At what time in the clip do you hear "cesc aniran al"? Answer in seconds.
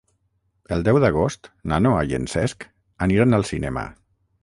2.35-3.51